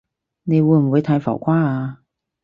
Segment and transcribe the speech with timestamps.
[0.45, 1.99] 你會唔會太浮誇啊？